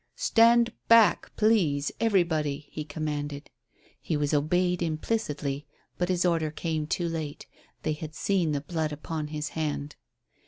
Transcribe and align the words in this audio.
"Stand 0.15 0.73
back, 0.87 1.31
please, 1.35 1.91
everybody," 1.99 2.67
he 2.71 2.83
commanded. 2.83 3.51
He 4.01 4.17
was 4.17 4.33
obeyed 4.33 4.81
implicitly. 4.81 5.67
But 5.99 6.09
his 6.09 6.25
order 6.25 6.49
came 6.49 6.87
too 6.87 7.07
late. 7.07 7.45
They 7.83 7.93
had 7.93 8.15
seen 8.15 8.51
the 8.51 8.61
blood 8.61 8.91
upon 8.91 9.27
his 9.27 9.49
hand. 9.49 9.95